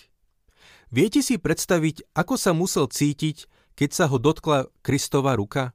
Viete 0.93 1.25
si 1.25 1.41
predstaviť, 1.41 2.13
ako 2.13 2.35
sa 2.37 2.53
musel 2.53 2.85
cítiť, 2.85 3.49
keď 3.73 3.89
sa 3.89 4.05
ho 4.05 4.21
dotkla 4.21 4.69
Kristova 4.85 5.33
ruka? 5.33 5.73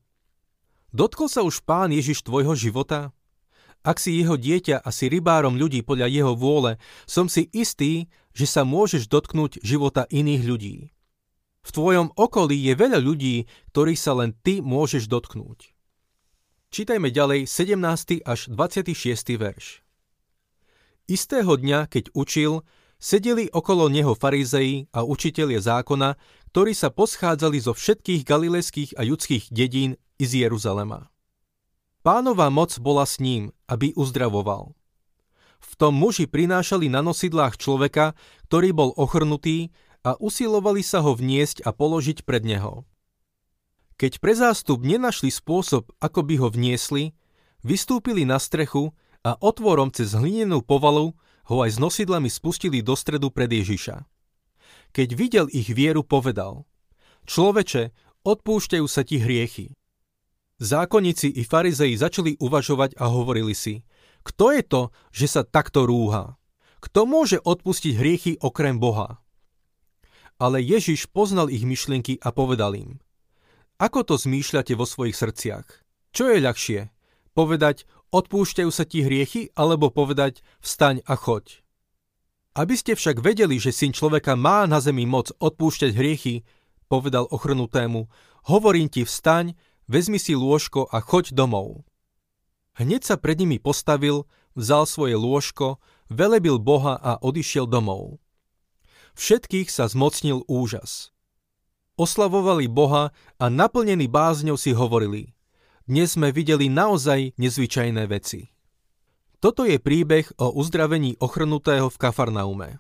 Dotkol 0.95 1.27
sa 1.27 1.43
už 1.43 1.67
pán 1.67 1.91
Ježiš 1.91 2.23
tvojho 2.23 2.55
života? 2.55 3.11
ak 3.87 3.97
si 4.03 4.19
jeho 4.19 4.35
dieťa 4.35 4.83
a 4.83 4.89
si 4.91 5.07
rybárom 5.07 5.55
ľudí 5.55 5.87
podľa 5.87 6.11
jeho 6.11 6.35
vôle, 6.35 6.77
som 7.07 7.31
si 7.31 7.47
istý, 7.55 8.11
že 8.39 8.47
sa 8.47 8.63
môžeš 8.63 9.11
dotknúť 9.11 9.59
života 9.67 10.07
iných 10.07 10.43
ľudí. 10.47 10.77
V 11.67 11.71
tvojom 11.75 12.15
okolí 12.15 12.55
je 12.71 12.79
veľa 12.79 13.03
ľudí, 13.03 13.51
ktorých 13.75 13.99
sa 13.99 14.15
len 14.15 14.31
ty 14.47 14.63
môžeš 14.63 15.11
dotknúť. 15.11 15.75
Čítajme 16.71 17.11
ďalej 17.11 17.51
17. 17.51 18.23
až 18.23 18.41
26. 18.47 18.95
verš. 19.35 19.83
Istého 21.11 21.51
dňa, 21.59 21.91
keď 21.91 22.15
učil, 22.15 22.63
sedeli 23.03 23.51
okolo 23.51 23.91
neho 23.91 24.15
farizei 24.15 24.87
a 24.95 25.03
učitelia 25.03 25.59
zákona, 25.59 26.15
ktorí 26.55 26.79
sa 26.79 26.95
poschádzali 26.95 27.59
zo 27.59 27.75
všetkých 27.75 28.23
galilejských 28.23 28.91
a 28.95 29.03
judských 29.03 29.51
dedín 29.51 29.99
i 30.15 30.25
z 30.31 30.47
Jeruzalema. 30.47 31.11
Pánová 32.07 32.55
moc 32.55 32.71
bola 32.79 33.03
s 33.03 33.19
ním, 33.19 33.51
aby 33.67 33.91
uzdravoval. 33.99 34.78
V 35.59 35.73
tom 35.75 35.95
muži 35.95 36.31
prinášali 36.31 36.87
na 36.87 37.03
nosidlách 37.03 37.59
človeka, 37.59 38.15
ktorý 38.47 38.71
bol 38.75 38.91
ochrnutý 38.95 39.75
a 40.07 40.15
usilovali 40.19 40.83
sa 40.83 41.03
ho 41.03 41.15
vniesť 41.15 41.67
a 41.67 41.75
položiť 41.75 42.23
pred 42.23 42.47
neho. 42.47 42.87
Keď 43.99 44.23
pre 44.23 44.35
zástup 44.39 44.87
nenašli 44.87 45.35
spôsob, 45.35 45.91
ako 45.99 46.21
by 46.23 46.35
ho 46.39 46.49
vniesli, 46.55 47.19
vystúpili 47.67 48.23
na 48.23 48.39
strechu 48.39 48.95
a 49.27 49.35
otvorom 49.43 49.91
cez 49.91 50.15
hlinenú 50.15 50.63
povalu 50.63 51.19
ho 51.51 51.57
aj 51.67 51.75
s 51.75 51.79
nosidlami 51.83 52.31
spustili 52.31 52.79
do 52.79 52.95
stredu 52.95 53.35
pred 53.35 53.51
Ježiša. 53.51 54.07
Keď 54.95 55.09
videl 55.19 55.47
ich 55.51 55.69
vieru, 55.75 56.07
povedal 56.07 56.65
Človeče, 57.27 57.91
odpúšťajú 58.23 58.87
sa 58.87 59.03
ti 59.03 59.19
hriechy. 59.19 59.75
Zákonníci 60.59 61.35
i 61.35 61.43
farizei 61.43 61.95
začali 61.95 62.39
uvažovať 62.39 62.99
a 62.99 63.11
hovorili 63.11 63.55
si, 63.55 63.83
kto 64.23 64.55
je 64.55 64.63
to, 64.63 64.83
že 65.11 65.27
sa 65.29 65.43
takto 65.43 65.85
rúha? 65.85 66.39
Kto 66.79 67.05
môže 67.05 67.43
odpustiť 67.43 67.95
hriechy 67.99 68.33
okrem 68.39 68.79
Boha? 68.79 69.19
Ale 70.39 70.63
Ježiš 70.63 71.11
poznal 71.11 71.51
ich 71.51 71.67
myšlienky 71.67 72.23
a 72.23 72.31
povedal 72.31 72.79
im, 72.79 73.03
ako 73.79 74.03
to 74.03 74.15
zmýšľate 74.19 74.75
vo 74.75 74.87
svojich 74.87 75.15
srdciach? 75.15 75.67
Čo 76.11 76.35
je 76.35 76.43
ľahšie? 76.43 76.81
Povedať, 77.31 77.87
odpúšťajú 78.11 78.71
sa 78.75 78.83
ti 78.83 79.07
hriechy, 79.07 79.55
alebo 79.55 79.95
povedať, 79.95 80.43
vstaň 80.59 81.07
a 81.07 81.15
choď? 81.15 81.63
Aby 82.59 82.75
ste 82.75 82.99
však 82.99 83.23
vedeli, 83.23 83.63
že 83.63 83.71
syn 83.71 83.95
človeka 83.95 84.35
má 84.35 84.67
na 84.67 84.83
zemi 84.83 85.07
moc 85.07 85.31
odpúšťať 85.39 85.95
hriechy, 85.95 86.43
povedal 86.91 87.31
ochrnutému, 87.31 88.11
hovorím 88.51 88.91
ti 88.91 89.07
vstaň, 89.07 89.55
vezmi 89.87 90.19
si 90.19 90.35
lôžko 90.35 90.91
a 90.91 90.99
choď 90.99 91.39
domov. 91.39 91.87
Hneď 92.79 93.03
sa 93.03 93.19
pred 93.19 93.35
nimi 93.43 93.59
postavil, 93.59 94.31
vzal 94.55 94.87
svoje 94.87 95.19
lôžko, 95.19 95.83
velebil 96.07 96.63
Boha 96.63 96.95
a 96.95 97.19
odišiel 97.19 97.67
domov. 97.67 98.23
Všetkých 99.19 99.67
sa 99.67 99.91
zmocnil 99.91 100.47
úžas. 100.47 101.11
Oslavovali 101.99 102.71
Boha 102.71 103.11
a 103.35 103.45
naplnení 103.51 104.07
bázňou 104.07 104.55
si 104.55 104.71
hovorili, 104.71 105.35
dnes 105.91 106.15
sme 106.15 106.31
videli 106.31 106.71
naozaj 106.71 107.35
nezvyčajné 107.35 108.07
veci. 108.07 108.47
Toto 109.43 109.67
je 109.67 109.83
príbeh 109.83 110.31
o 110.39 110.55
uzdravení 110.55 111.19
ochrnutého 111.19 111.91
v 111.91 111.99
Kafarnaume. 111.99 112.79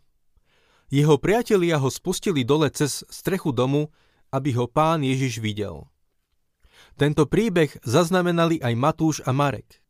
Jeho 0.94 1.18
priatelia 1.18 1.82
ho 1.82 1.90
spustili 1.90 2.46
dole 2.46 2.70
cez 2.70 3.02
strechu 3.10 3.50
domu, 3.50 3.90
aby 4.30 4.54
ho 4.54 4.70
pán 4.70 5.02
Ježiš 5.02 5.42
videl. 5.42 5.90
Tento 6.94 7.26
príbeh 7.26 7.74
zaznamenali 7.82 8.62
aj 8.62 8.74
Matúš 8.78 9.16
a 9.26 9.34
Marek. 9.34 9.82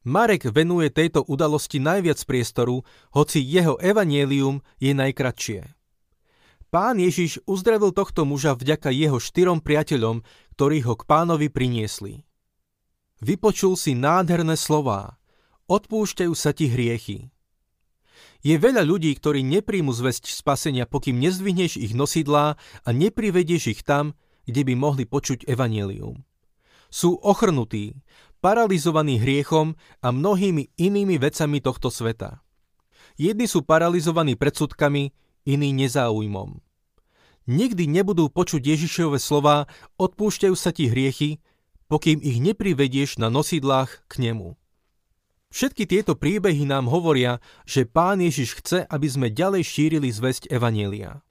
Marek 0.00 0.48
venuje 0.48 0.88
tejto 0.88 1.20
udalosti 1.28 1.76
najviac 1.76 2.16
priestoru, 2.24 2.88
hoci 3.12 3.44
jeho 3.44 3.76
evanielium 3.76 4.64
je 4.80 4.96
najkratšie. 4.96 5.60
Pán 6.72 6.96
Ježiš 6.96 7.44
uzdravil 7.44 7.92
tohto 7.92 8.24
muža 8.24 8.56
vďaka 8.56 8.88
jeho 8.94 9.20
štyrom 9.20 9.60
priateľom, 9.60 10.24
ktorí 10.56 10.86
ho 10.88 10.96
k 10.96 11.02
pánovi 11.04 11.52
priniesli. 11.52 12.24
Vypočul 13.20 13.76
si 13.76 13.92
nádherné 13.92 14.56
slová. 14.56 15.20
Odpúšťajú 15.68 16.32
sa 16.32 16.56
ti 16.56 16.72
hriechy. 16.72 17.28
Je 18.40 18.56
veľa 18.56 18.80
ľudí, 18.80 19.12
ktorí 19.12 19.44
nepríjmu 19.44 19.92
zväzť 19.92 20.32
spasenia, 20.32 20.88
pokým 20.88 21.20
nezdvihneš 21.20 21.76
ich 21.76 21.92
nosidlá 21.92 22.56
a 22.56 22.88
neprivedieš 22.88 23.76
ich 23.76 23.82
tam, 23.84 24.16
kde 24.48 24.64
by 24.64 24.74
mohli 24.80 25.04
počuť 25.04 25.44
evanelium. 25.44 26.24
Sú 26.90 27.16
ochrnutí, 27.22 27.94
paralizovaní 28.42 29.22
hriechom 29.22 29.78
a 30.02 30.10
mnohými 30.10 30.74
inými 30.74 31.16
vecami 31.22 31.62
tohto 31.62 31.88
sveta. 31.88 32.42
Jedni 33.14 33.46
sú 33.46 33.62
paralizovaní 33.62 34.34
predsudkami, 34.34 35.14
iní 35.46 35.70
nezáujmom. 35.72 36.60
Nikdy 37.48 37.88
nebudú 37.88 38.28
počuť 38.28 38.62
Ježišove 38.62 39.16
slova 39.16 39.70
odpúšťajú 39.96 40.54
sa 40.54 40.70
ti 40.70 40.90
hriechy, 40.90 41.40
pokým 41.90 42.22
ich 42.22 42.38
neprivedieš 42.38 43.18
na 43.18 43.32
nosidlách 43.32 44.06
k 44.06 44.30
nemu. 44.30 44.54
Všetky 45.50 45.82
tieto 45.90 46.14
príbehy 46.14 46.62
nám 46.62 46.86
hovoria, 46.86 47.42
že 47.66 47.82
Pán 47.82 48.22
Ježiš 48.22 48.62
chce, 48.62 48.78
aby 48.86 49.08
sme 49.10 49.34
ďalej 49.34 49.66
šírili 49.66 50.06
zväzť 50.14 50.46
Evanielia. 50.46 51.26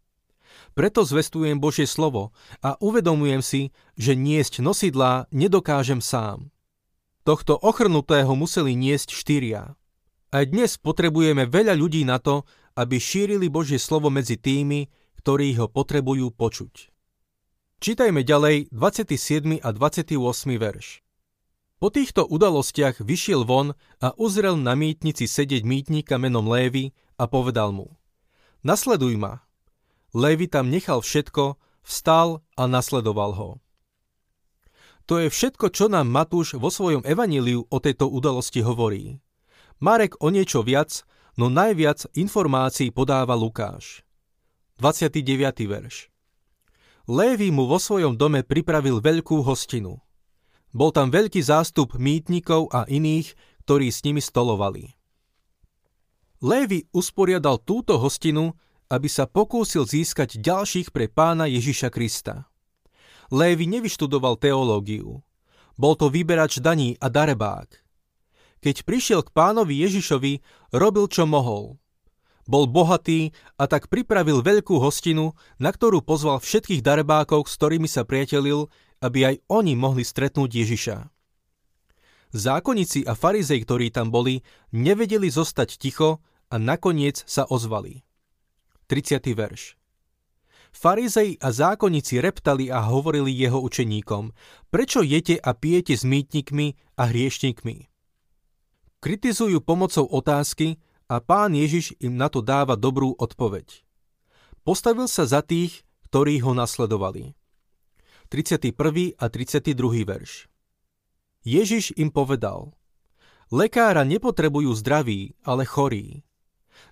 Preto 0.78 1.04
zvestujem 1.04 1.58
Božie 1.58 1.90
slovo 1.90 2.32
a 2.64 2.78
uvedomujem 2.80 3.42
si, 3.44 3.62
že 4.00 4.16
niesť 4.16 4.62
nosidlá 4.64 5.28
nedokážem 5.34 6.00
sám. 6.00 6.54
Tohto 7.28 7.60
ochrnutého 7.60 8.32
museli 8.34 8.74
niesť 8.74 9.14
štyria. 9.14 9.78
Aj 10.30 10.46
dnes 10.46 10.78
potrebujeme 10.78 11.50
veľa 11.50 11.74
ľudí 11.74 12.06
na 12.06 12.22
to, 12.22 12.46
aby 12.78 13.02
šírili 13.02 13.50
Božie 13.50 13.82
slovo 13.82 14.14
medzi 14.14 14.38
tými, 14.38 14.88
ktorí 15.20 15.58
ho 15.60 15.68
potrebujú 15.68 16.32
počuť. 16.32 16.94
Čítajme 17.80 18.24
ďalej 18.28 18.72
27. 18.72 19.60
a 19.60 19.70
28. 19.72 20.16
verš. 20.60 21.04
Po 21.80 21.88
týchto 21.88 22.28
udalostiach 22.28 23.00
vyšiel 23.00 23.48
von 23.48 23.72
a 24.04 24.12
uzrel 24.20 24.60
na 24.60 24.76
mýtnici 24.76 25.32
sedieť 25.32 25.64
mýtnika 25.64 26.20
menom 26.20 26.44
Lévy 26.44 26.92
a 27.16 27.24
povedal 27.24 27.72
mu 27.72 27.96
Nasleduj 28.68 29.16
ma. 29.16 29.48
Lévy 30.14 30.50
tam 30.50 30.74
nechal 30.74 31.06
všetko, 31.06 31.58
vstal 31.86 32.42
a 32.58 32.64
nasledoval 32.66 33.32
ho. 33.38 33.50
To 35.10 35.18
je 35.18 35.30
všetko, 35.30 35.74
čo 35.74 35.90
nám 35.90 36.10
Matúš 36.10 36.58
vo 36.58 36.70
svojom 36.70 37.02
evaníliu 37.02 37.66
o 37.66 37.78
tejto 37.82 38.06
udalosti 38.06 38.62
hovorí. 38.62 39.18
Marek 39.82 40.22
o 40.22 40.30
niečo 40.30 40.62
viac, 40.62 41.02
no 41.34 41.50
najviac 41.50 42.06
informácií 42.14 42.94
podáva 42.94 43.34
Lukáš. 43.34 44.06
29. 44.78 45.26
verš 45.66 46.14
Lévy 47.10 47.50
mu 47.50 47.66
vo 47.66 47.82
svojom 47.82 48.14
dome 48.14 48.46
pripravil 48.46 49.02
veľkú 49.02 49.42
hostinu. 49.42 49.98
Bol 50.70 50.94
tam 50.94 51.10
veľký 51.10 51.42
zástup 51.42 51.98
mýtnikov 51.98 52.70
a 52.70 52.86
iných, 52.86 53.34
ktorí 53.66 53.90
s 53.90 54.06
nimi 54.06 54.22
stolovali. 54.22 54.94
Lévy 56.46 56.86
usporiadal 56.94 57.58
túto 57.66 57.98
hostinu, 57.98 58.54
aby 58.90 59.06
sa 59.06 59.30
pokúsil 59.30 59.86
získať 59.86 60.42
ďalších 60.42 60.90
pre 60.90 61.06
pána 61.06 61.46
Ježiša 61.46 61.94
Krista. 61.94 62.50
Lévy 63.30 63.70
nevyštudoval 63.70 64.42
teológiu. 64.42 65.22
Bol 65.78 65.94
to 65.94 66.10
vyberač 66.10 66.58
daní 66.60 66.98
a 66.98 67.08
darebák. 67.08 67.70
Keď 68.60 68.84
prišiel 68.84 69.22
k 69.24 69.32
pánovi 69.32 69.80
Ježišovi, 69.86 70.44
robil 70.76 71.06
čo 71.08 71.24
mohol. 71.30 71.80
Bol 72.50 72.66
bohatý 72.66 73.32
a 73.62 73.70
tak 73.70 73.94
pripravil 73.94 74.42
veľkú 74.42 74.82
hostinu, 74.82 75.38
na 75.62 75.70
ktorú 75.70 76.02
pozval 76.02 76.42
všetkých 76.42 76.82
darebákov, 76.82 77.46
s 77.46 77.56
ktorými 77.62 77.86
sa 77.86 78.04
priatelil, 78.04 78.74
aby 79.06 79.32
aj 79.32 79.36
oni 79.48 79.78
mohli 79.78 80.02
stretnúť 80.02 80.50
Ježiša. 80.50 80.98
Zákonníci 82.34 83.06
a 83.06 83.14
farizej, 83.14 83.64
ktorí 83.64 83.94
tam 83.94 84.10
boli, 84.10 84.42
nevedeli 84.74 85.30
zostať 85.30 85.78
ticho 85.78 86.22
a 86.50 86.58
nakoniec 86.58 87.22
sa 87.30 87.46
ozvali. 87.46 88.09
30. 88.90 89.22
verš. 89.38 89.78
Farizej 90.74 91.38
a 91.38 91.54
zákonníci 91.54 92.18
reptali 92.18 92.74
a 92.74 92.82
hovorili 92.82 93.30
jeho 93.30 93.62
učeníkom, 93.62 94.34
prečo 94.74 95.06
jete 95.06 95.38
a 95.38 95.54
pijete 95.54 95.94
s 95.94 96.02
mýtnikmi 96.02 96.74
a 96.98 97.06
hriešnikmi. 97.06 97.86
Kritizujú 98.98 99.62
pomocou 99.62 100.10
otázky 100.10 100.82
a 101.06 101.22
pán 101.22 101.54
Ježiš 101.54 102.02
im 102.02 102.18
na 102.18 102.34
to 102.34 102.42
dáva 102.42 102.74
dobrú 102.74 103.14
odpoveď. 103.14 103.86
Postavil 104.66 105.06
sa 105.06 105.30
za 105.30 105.46
tých, 105.46 105.86
ktorí 106.10 106.42
ho 106.42 106.58
nasledovali. 106.58 107.38
31. 108.34 108.74
a 109.22 109.26
32. 109.30 110.02
verš. 110.02 110.50
Ježiš 111.46 111.94
im 111.94 112.10
povedal, 112.10 112.74
Lekára 113.54 114.02
nepotrebujú 114.02 114.74
zdraví, 114.74 115.38
ale 115.46 115.66
chorí. 115.66 116.26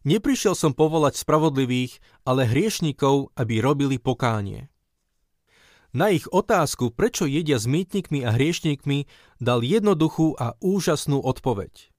Neprišiel 0.08 0.56
som 0.56 0.72
povolať 0.72 1.20
spravodlivých, 1.20 2.00
ale 2.24 2.48
hriešnikov, 2.48 3.36
aby 3.36 3.60
robili 3.60 3.98
pokánie. 4.00 4.72
Na 5.96 6.12
ich 6.14 6.28
otázku, 6.30 6.92
prečo 6.92 7.26
jedia 7.26 7.58
s 7.58 7.66
mýtnikmi 7.66 8.22
a 8.28 8.36
hriešnikmi, 8.36 9.08
dal 9.40 9.64
jednoduchú 9.64 10.36
a 10.38 10.54
úžasnú 10.60 11.24
odpoveď. 11.24 11.90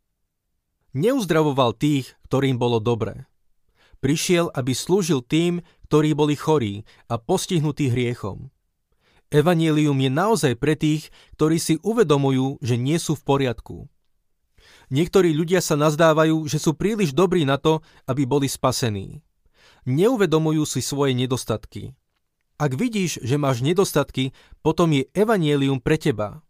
Neuzdravoval 0.93 1.75
tých, 1.75 2.15
ktorým 2.29 2.61
bolo 2.61 2.79
dobre. 2.79 3.27
Prišiel, 3.99 4.55
aby 4.55 4.73
slúžil 4.77 5.25
tým, 5.27 5.67
ktorí 5.91 6.15
boli 6.15 6.39
chorí 6.39 6.87
a 7.11 7.19
postihnutí 7.19 7.91
hriechom. 7.91 8.53
Evangelium 9.29 9.99
je 10.01 10.11
naozaj 10.13 10.55
pre 10.57 10.73
tých, 10.73 11.13
ktorí 11.37 11.61
si 11.61 11.77
uvedomujú, 11.85 12.63
že 12.65 12.81
nie 12.81 12.97
sú 12.97 13.13
v 13.19 13.27
poriadku. 13.27 13.77
Niektorí 14.89 15.37
ľudia 15.37 15.61
sa 15.61 15.77
nazdávajú, 15.77 16.49
že 16.49 16.57
sú 16.57 16.73
príliš 16.73 17.13
dobrí 17.13 17.45
na 17.45 17.61
to, 17.61 17.85
aby 18.09 18.25
boli 18.25 18.49
spasení. 18.49 19.21
Neuvedomujú 19.85 20.65
si 20.65 20.81
svoje 20.81 21.13
nedostatky. 21.13 21.93
Ak 22.59 22.75
vidíš, 22.75 23.23
že 23.23 23.39
máš 23.39 23.63
nedostatky, 23.63 24.35
potom 24.65 24.91
je 24.91 25.07
evanielium 25.15 25.79
pre 25.79 26.01
teba. 26.01 26.43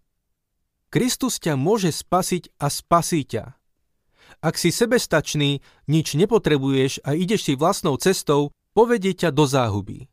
Kristus 0.88 1.36
ťa 1.36 1.58
môže 1.58 1.92
spasiť 1.92 2.56
a 2.56 2.72
spasí 2.72 3.28
ťa. 3.28 3.58
Ak 4.40 4.56
si 4.56 4.72
sebestačný, 4.72 5.60
nič 5.90 6.16
nepotrebuješ 6.16 7.04
a 7.04 7.12
ideš 7.12 7.52
si 7.52 7.54
vlastnou 7.58 8.00
cestou, 8.00 8.54
povedie 8.72 9.12
ťa 9.12 9.34
do 9.34 9.44
záhuby. 9.44 10.08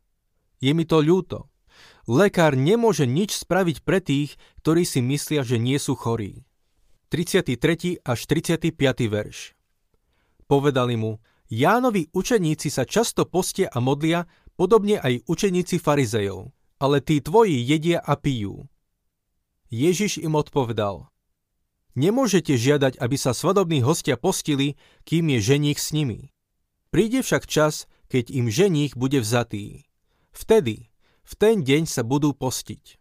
Je 0.60 0.72
mi 0.76 0.84
to 0.84 1.00
ľúto. 1.00 1.48
Lekár 2.06 2.58
nemôže 2.58 3.08
nič 3.08 3.38
spraviť 3.38 3.82
pre 3.82 4.04
tých, 4.04 4.36
ktorí 4.60 4.84
si 4.84 5.00
myslia, 5.00 5.42
že 5.46 5.56
nie 5.56 5.80
sú 5.80 5.96
chorí. 5.96 6.44
33. 7.06 8.02
až 8.02 8.20
35. 8.26 8.74
verš 9.06 9.54
Povedali 10.50 10.98
mu, 10.98 11.22
Jánovi 11.46 12.10
učeníci 12.10 12.66
sa 12.66 12.82
často 12.82 13.22
postia 13.22 13.70
a 13.70 13.78
modlia, 13.78 14.26
podobne 14.58 14.98
aj 14.98 15.22
učeníci 15.30 15.78
farizejov, 15.78 16.50
ale 16.82 16.98
tí 16.98 17.22
tvoji 17.22 17.62
jedia 17.62 18.02
a 18.02 18.18
pijú. 18.18 18.66
Ježiš 19.70 20.18
im 20.18 20.34
odpovedal, 20.34 21.06
Nemôžete 21.96 22.58
žiadať, 22.60 23.00
aby 23.00 23.16
sa 23.16 23.32
svadobní 23.32 23.80
hostia 23.80 24.20
postili, 24.20 24.76
kým 25.08 25.32
je 25.32 25.40
ženích 25.40 25.80
s 25.80 25.96
nimi. 25.96 26.34
Príde 26.92 27.24
však 27.24 27.48
čas, 27.48 27.88
keď 28.10 28.34
im 28.34 28.52
ženích 28.52 28.98
bude 28.98 29.22
vzatý. 29.22 29.88
Vtedy, 30.34 30.92
v 31.22 31.32
ten 31.38 31.64
deň 31.64 31.88
sa 31.88 32.04
budú 32.04 32.36
postiť. 32.36 33.00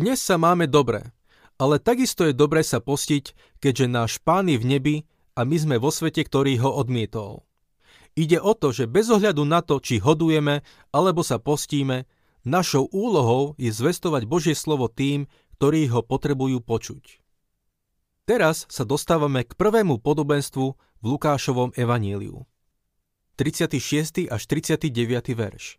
Dnes 0.00 0.16
sa 0.16 0.40
máme 0.40 0.64
dobre, 0.64 1.12
ale 1.62 1.78
takisto 1.78 2.26
je 2.26 2.34
dobre 2.34 2.66
sa 2.66 2.82
postiť, 2.82 3.38
keďže 3.62 3.86
náš 3.86 4.12
pán 4.18 4.50
je 4.50 4.58
v 4.58 4.66
nebi 4.66 4.96
a 5.38 5.46
my 5.46 5.54
sme 5.54 5.76
vo 5.78 5.94
svete, 5.94 6.26
ktorý 6.26 6.58
ho 6.58 6.74
odmietol. 6.74 7.46
Ide 8.18 8.42
o 8.42 8.58
to, 8.58 8.74
že 8.74 8.90
bez 8.90 9.06
ohľadu 9.06 9.46
na 9.46 9.62
to, 9.62 9.78
či 9.78 10.02
hodujeme 10.02 10.66
alebo 10.90 11.22
sa 11.22 11.38
postíme, 11.38 12.10
našou 12.42 12.90
úlohou 12.90 13.54
je 13.62 13.70
zvestovať 13.70 14.26
Božie 14.26 14.58
slovo 14.58 14.90
tým, 14.90 15.30
ktorí 15.62 15.86
ho 15.94 16.02
potrebujú 16.02 16.58
počuť. 16.66 17.22
Teraz 18.26 18.66
sa 18.66 18.82
dostávame 18.82 19.46
k 19.46 19.54
prvému 19.54 20.02
podobenstvu 20.02 20.66
v 20.74 21.04
Lukášovom 21.06 21.78
evaníliu. 21.78 22.42
36. 23.38 24.26
až 24.26 24.42
39. 24.50 24.90
verš. 25.38 25.78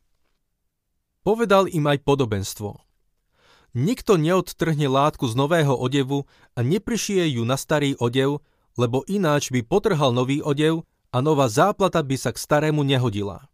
Povedal 1.27 1.67
im 1.71 1.87
aj 1.87 2.03
podobenstvo. 2.03 2.82
Nikto 3.73 4.21
neodtrhne 4.21 4.85
látku 4.85 5.25
z 5.25 5.33
nového 5.33 5.73
odevu 5.73 6.29
a 6.53 6.61
neprišie 6.61 7.25
ju 7.37 7.41
na 7.41 7.57
starý 7.57 7.97
odev, 7.97 8.45
lebo 8.77 9.01
ináč 9.09 9.49
by 9.49 9.65
potrhal 9.65 10.13
nový 10.13 10.45
odev 10.45 10.85
a 11.09 11.21
nová 11.25 11.49
záplata 11.49 12.05
by 12.05 12.13
sa 12.13 12.29
k 12.29 12.37
starému 12.37 12.85
nehodila. 12.85 13.49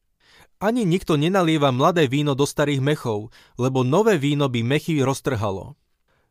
Ani 0.60 0.84
nikto 0.84 1.16
nenalieva 1.16 1.72
mladé 1.72 2.12
víno 2.12 2.36
do 2.36 2.44
starých 2.44 2.84
mechov, 2.84 3.32
lebo 3.56 3.88
nové 3.88 4.20
víno 4.20 4.52
by 4.52 4.60
mechy 4.60 5.00
roztrhalo. 5.00 5.80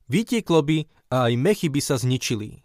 Vytieklo 0.04 0.61
by 0.61 0.85
a 1.09 1.33
aj 1.33 1.35
mechy 1.40 1.73
by 1.73 1.80
sa 1.80 1.97
zničili. 1.97 2.61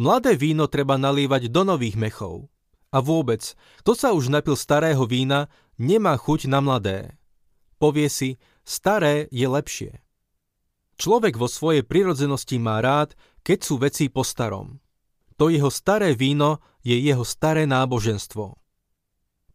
Mladé 0.00 0.40
víno 0.40 0.72
treba 0.72 0.96
nalievať 0.96 1.52
do 1.52 1.68
nových 1.68 2.00
mechov. 2.00 2.48
A 2.96 3.04
vôbec, 3.04 3.52
kto 3.84 3.92
sa 3.92 4.16
už 4.16 4.32
napil 4.32 4.56
starého 4.56 5.04
vína, 5.04 5.52
nemá 5.76 6.16
chuť 6.16 6.48
na 6.48 6.64
mladé. 6.64 7.12
Povie 7.76 8.08
si, 8.08 8.40
staré 8.64 9.28
je 9.28 9.44
lepšie. 9.44 10.00
Človek 11.00 11.40
vo 11.40 11.48
svojej 11.48 11.80
prirodzenosti 11.80 12.60
má 12.60 12.84
rád, 12.84 13.16
keď 13.40 13.58
sú 13.64 13.80
veci 13.80 14.12
po 14.12 14.20
starom. 14.20 14.84
To 15.40 15.48
jeho 15.48 15.72
staré 15.72 16.12
víno 16.12 16.60
je 16.84 16.92
jeho 16.92 17.24
staré 17.24 17.64
náboženstvo. 17.64 18.60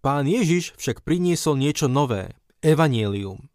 Pán 0.01 0.25
Ježiš 0.25 0.73
však 0.81 1.05
priniesol 1.05 1.61
niečo 1.61 1.85
nové, 1.85 2.33
evanielium. 2.65 3.45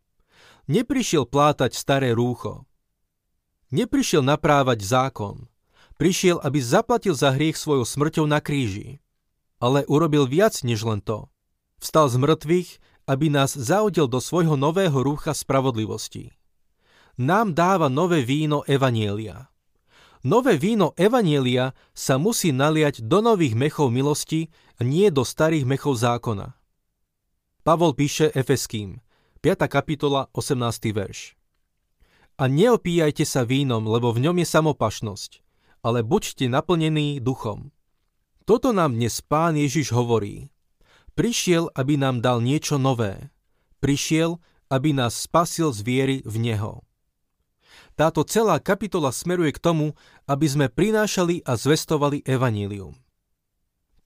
Neprišiel 0.71 1.27
plátať 1.27 1.75
staré 1.75 2.15
rúcho. 2.15 2.63
Neprišiel 3.75 4.23
naprávať 4.23 4.87
zákon. 4.87 5.51
Prišiel, 5.99 6.39
aby 6.47 6.63
zaplatil 6.63 7.19
za 7.19 7.35
hriech 7.35 7.59
svojou 7.59 7.83
smrťou 7.83 8.31
na 8.31 8.39
kríži. 8.39 9.03
Ale 9.59 9.83
urobil 9.91 10.31
viac 10.31 10.63
než 10.63 10.87
len 10.87 11.03
to. 11.03 11.27
Vstal 11.83 12.07
z 12.07 12.23
mŕtvych 12.23 12.71
aby 13.11 13.27
nás 13.27 13.59
zaudil 13.59 14.07
do 14.07 14.23
svojho 14.23 14.55
nového 14.55 14.95
rúcha 15.03 15.35
spravodlivosti. 15.35 16.31
Nám 17.21 17.53
dáva 17.53 17.93
nové 17.93 18.25
víno 18.25 18.65
Evanielia. 18.65 19.53
Nové 20.25 20.57
víno 20.57 20.97
Evanielia 20.97 21.77
sa 21.93 22.17
musí 22.17 22.49
naliať 22.49 23.05
do 23.05 23.21
nových 23.21 23.53
mechov 23.53 23.93
milosti 23.93 24.49
nie 24.81 25.13
do 25.13 25.21
starých 25.21 25.69
mechov 25.69 26.01
zákona. 26.01 26.57
Pavol 27.61 27.93
píše 27.93 28.33
Efeským, 28.33 29.05
5. 29.45 29.69
kapitola, 29.69 30.33
18. 30.33 30.97
verš. 30.97 31.37
A 32.41 32.49
neopíjajte 32.49 33.29
sa 33.29 33.45
vínom, 33.45 33.85
lebo 33.85 34.17
v 34.17 34.25
ňom 34.25 34.41
je 34.41 34.47
samopašnosť, 34.49 35.45
ale 35.85 36.01
buďte 36.01 36.49
naplnení 36.49 37.21
duchom. 37.21 37.69
Toto 38.49 38.73
nám 38.73 38.97
dnes 38.97 39.21
pán 39.21 39.61
Ježiš 39.61 39.93
hovorí. 39.93 40.49
Prišiel, 41.13 41.69
aby 41.77 42.01
nám 42.01 42.25
dal 42.25 42.41
niečo 42.41 42.81
nové. 42.81 43.29
Prišiel, 43.85 44.41
aby 44.73 44.97
nás 44.97 45.21
spasil 45.21 45.69
z 45.77 45.85
viery 45.85 46.17
v 46.25 46.49
Neho. 46.49 46.81
Táto 48.01 48.25
celá 48.25 48.57
kapitola 48.65 49.13
smeruje 49.13 49.53
k 49.53 49.61
tomu, 49.61 49.93
aby 50.25 50.49
sme 50.49 50.73
prinášali 50.73 51.45
a 51.45 51.53
zvestovali 51.53 52.25
evanílium. 52.25 52.97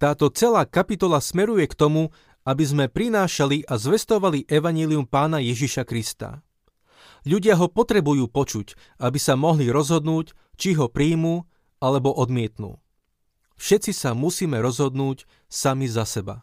Táto 0.02 0.34
celá 0.34 0.66
kapitola 0.66 1.22
smeruje 1.22 1.70
k 1.70 1.78
tomu, 1.78 2.10
aby 2.42 2.64
sme 2.66 2.90
prinášali 2.90 3.62
a 3.70 3.78
zvestovali 3.78 4.50
evanílium 4.50 5.06
pána 5.06 5.38
Ježiša 5.38 5.86
Krista. 5.86 6.42
Ľudia 7.22 7.54
ho 7.54 7.70
potrebujú 7.70 8.26
počuť, 8.26 8.98
aby 8.98 9.22
sa 9.22 9.38
mohli 9.38 9.70
rozhodnúť, 9.70 10.34
či 10.58 10.74
ho 10.74 10.90
príjmu 10.90 11.46
alebo 11.78 12.10
odmietnú. 12.10 12.82
Všetci 13.62 13.94
sa 13.94 14.10
musíme 14.10 14.58
rozhodnúť 14.58 15.22
sami 15.46 15.86
za 15.86 16.02
seba. 16.02 16.42